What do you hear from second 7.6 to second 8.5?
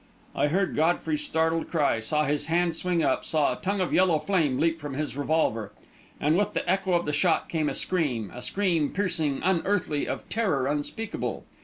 a scream a